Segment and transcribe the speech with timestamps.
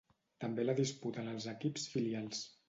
[0.45, 2.43] També la disputen els equips filials.